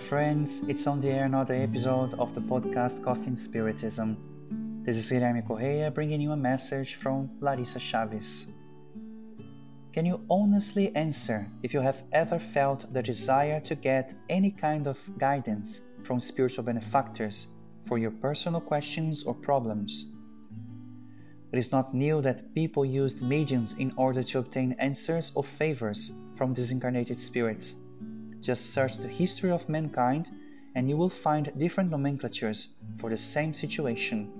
[0.00, 4.16] friends, it's on the air another episode of the podcast Coffee Spiritism.
[4.82, 8.46] This is Guilherme Correia bringing you a message from Larissa Chaves.
[9.92, 14.86] Can you honestly answer if you have ever felt the desire to get any kind
[14.86, 17.46] of guidance from spiritual benefactors
[17.84, 20.06] for your personal questions or problems?
[21.52, 26.10] It is not new that people used mediums in order to obtain answers or favors
[26.36, 27.74] from disincarnated spirits.
[28.40, 30.30] Just search the history of mankind
[30.74, 34.30] and you will find different nomenclatures for the same situation.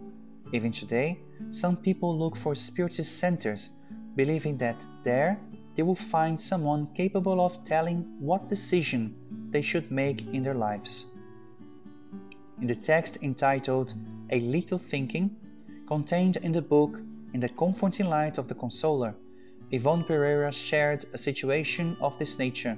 [0.52, 1.18] Even today,
[1.50, 3.70] some people look for spiritist centers,
[4.16, 5.38] believing that there
[5.76, 9.14] they will find someone capable of telling what decision
[9.50, 11.06] they should make in their lives.
[12.60, 13.94] In the text entitled
[14.30, 15.36] A Little Thinking,
[15.86, 17.00] contained in the book
[17.32, 19.14] In the Comforting Light of the Consoler,
[19.70, 22.76] Yvonne Pereira shared a situation of this nature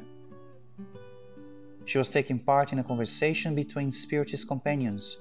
[1.85, 5.19] she was taking part in a conversation between Spiritist companions,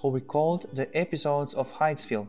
[0.00, 2.28] who recalled the episodes of Hydesville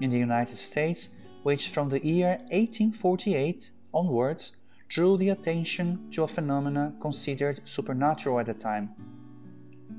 [0.00, 1.10] in the United States,
[1.42, 4.56] which from the year 1848 onwards
[4.88, 8.90] drew the attention to a phenomena considered supernatural at the time.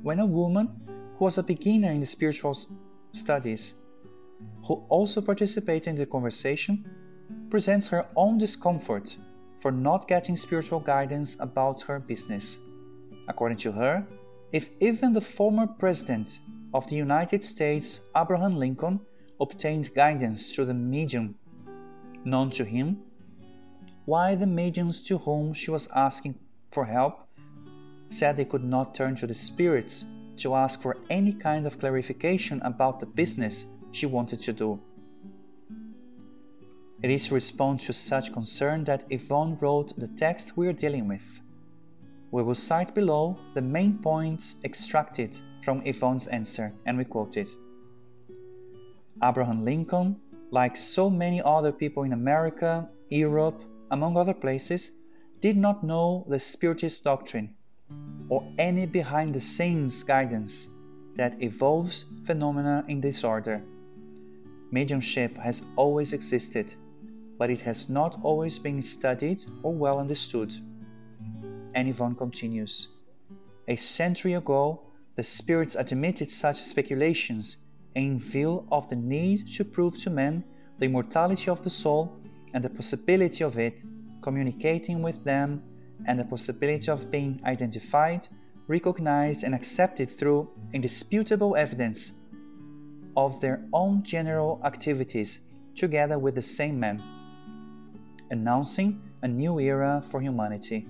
[0.01, 0.69] When a woman
[1.17, 2.57] who was a beginner in the spiritual
[3.13, 3.73] studies,
[4.65, 6.89] who also participated in the conversation,
[7.49, 9.17] presents her own discomfort
[9.59, 12.57] for not getting spiritual guidance about her business.
[13.29, 14.05] According to her,
[14.51, 16.39] if even the former President
[16.73, 18.99] of the United States, Abraham Lincoln,
[19.39, 21.35] obtained guidance through the medium
[22.25, 22.97] known to him,
[24.05, 26.35] why the mediums to whom she was asking
[26.71, 27.27] for help
[28.09, 30.05] said they could not turn to the spirits
[30.37, 34.79] to ask for any kind of clarification about the business she wanted to do.
[37.03, 41.07] It is to respond to such concern that Yvonne wrote the text we are dealing
[41.07, 41.39] with.
[42.31, 47.49] We will cite below the main points extracted from Yvonne's answer, and we quote it.
[49.23, 50.15] Abraham Lincoln,
[50.51, 54.91] like so many other people in America, Europe, among other places,
[55.41, 57.55] did not know the Spiritist doctrine
[58.29, 60.67] or any behind the scenes guidance
[61.15, 63.61] that evolves phenomena in disorder.
[64.71, 66.73] Mediumship has always existed,
[67.39, 70.53] but it has not always been studied or well understood.
[71.75, 72.87] And Yvonne continues
[73.67, 74.81] A century ago,
[75.15, 77.57] the spirits admitted such speculations
[77.95, 80.43] in view of the need to prove to men
[80.77, 82.19] the immortality of the soul
[82.53, 83.81] and the possibility of it
[84.21, 85.61] communicating with them
[86.05, 88.27] and the possibility of being identified,
[88.67, 92.13] recognized, and accepted through indisputable evidence
[93.17, 95.39] of their own general activities
[95.75, 97.01] together with the same men,
[98.31, 100.87] announcing a new era for humanity.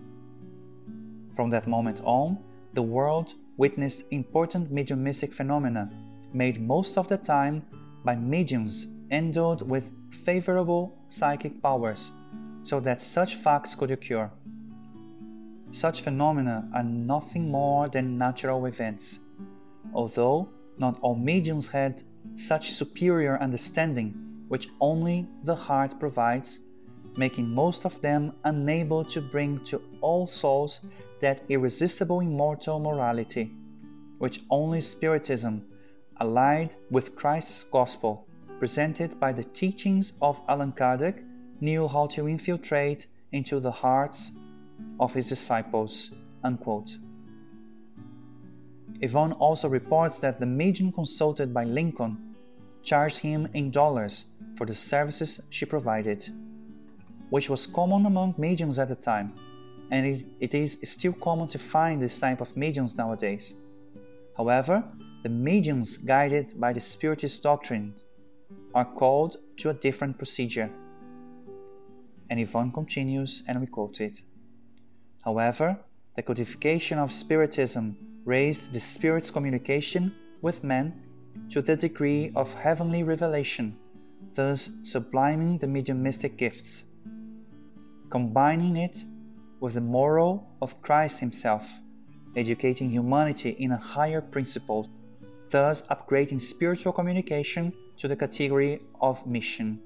[1.39, 2.37] From that moment on,
[2.73, 5.89] the world witnessed important mediumistic phenomena
[6.33, 7.65] made most of the time
[8.03, 9.89] by mediums endowed with
[10.25, 12.11] favorable psychic powers
[12.63, 14.29] so that such facts could occur.
[15.71, 19.19] Such phenomena are nothing more than natural events.
[19.93, 22.03] Although not all mediums had
[22.35, 26.59] such superior understanding which only the heart provides,
[27.19, 30.79] making most of them unable to bring to all souls
[31.19, 33.51] that irresistible immortal morality,
[34.19, 35.61] which only Spiritism,
[36.21, 38.25] allied with Christ's gospel,
[38.57, 41.21] presented by the teachings of Allan Kardec,
[41.59, 44.31] knew how to infiltrate into the hearts
[44.99, 46.13] of his disciples.
[46.43, 46.97] Unquote.
[49.01, 52.35] Yvonne also reports that the medium consulted by Lincoln
[52.81, 56.29] charged him in dollars for the services she provided,
[57.29, 59.33] which was common among mediums at the time
[59.91, 63.53] and it, it is still common to find this type of mediums nowadays.
[64.37, 64.83] However,
[65.23, 67.93] the mediums guided by the Spiritist doctrine
[68.73, 70.69] are called to a different procedure.
[72.29, 74.21] And Yvonne continues, and we quote it.
[75.23, 75.77] However,
[76.15, 81.01] the codification of Spiritism raised the Spirit's communication with men
[81.49, 83.75] to the degree of heavenly revelation,
[84.35, 86.83] thus subliming the mediumistic gifts.
[88.09, 89.05] Combining it
[89.59, 91.79] with the moral of Christ Himself,
[92.35, 94.87] educating humanity in a higher principle,
[95.51, 99.79] thus upgrading spiritual communication to the category of mission.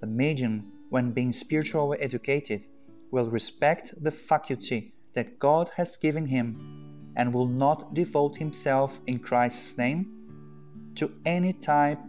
[0.00, 2.68] The medium, when being spiritually educated,
[3.10, 9.18] will respect the faculty that God has given him and will not devote himself in
[9.18, 12.00] Christ's name to any type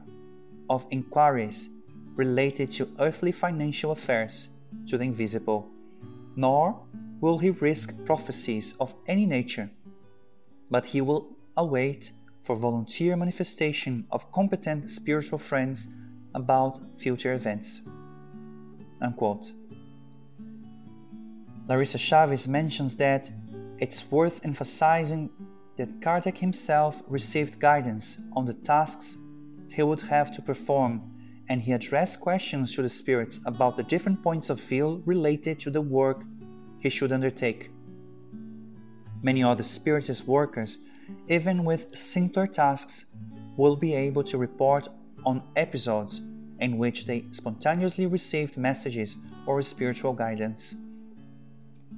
[0.70, 1.70] of inquiries
[2.16, 4.50] related to earthly financial affairs,
[4.86, 5.70] to the invisible
[6.36, 6.80] nor
[7.22, 9.70] will he risk prophecies of any nature
[10.70, 12.12] but he will await
[12.46, 15.90] for volunteer manifestation of competent spiritual friends
[16.36, 17.82] about future events.
[19.02, 19.52] Unquote.
[21.68, 23.32] Larissa Chaves mentions that
[23.80, 25.30] it's worth emphasizing
[25.78, 29.18] that Kardec himself received guidance on the tasks
[29.70, 31.02] he would have to perform,
[31.50, 35.70] and he addressed questions to the spirits about the different points of view related to
[35.70, 36.24] the work
[36.80, 37.70] he should undertake.
[39.22, 40.80] Many other spiritist workers,
[41.28, 43.06] even with simpler tasks,
[43.58, 44.88] will be able to report
[45.26, 46.22] on episodes
[46.60, 50.76] in which they spontaneously received messages or spiritual guidance.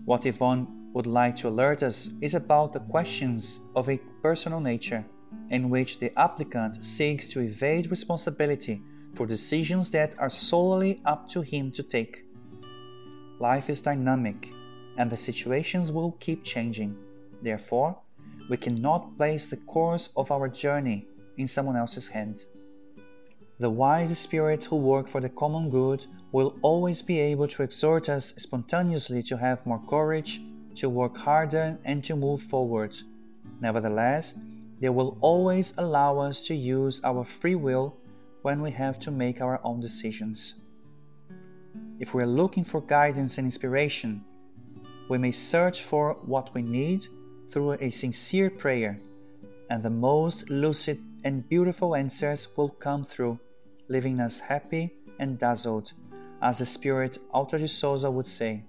[0.05, 5.05] What Yvonne would like to alert us is about the questions of a personal nature
[5.49, 8.81] in which the applicant seeks to evade responsibility
[9.17, 12.23] for decisions that are solely up to him to take.
[13.39, 14.53] Life is dynamic
[14.97, 16.95] and the situations will keep changing.
[17.41, 17.97] Therefore,
[18.47, 22.45] we cannot place the course of our journey in someone else's hand.
[23.59, 28.09] The wise spirits who work for the common good will always be able to exhort
[28.09, 30.41] us spontaneously to have more courage,
[30.75, 32.95] to work harder, and to move forward.
[33.61, 34.35] Nevertheless,
[34.79, 37.97] they will always allow us to use our free will
[38.41, 40.55] when we have to make our own decisions.
[41.99, 44.23] If we are looking for guidance and inspiration,
[45.09, 47.07] we may search for what we need
[47.49, 48.99] through a sincere prayer,
[49.69, 53.39] and the most lucid and beautiful answers will come through,
[53.87, 55.93] leaving us happy and dazzled,
[56.41, 58.63] as the spirit Auta de Souza would say.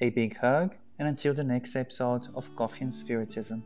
[0.00, 3.62] A big hug, and until the next episode of Coffee and Spiritism.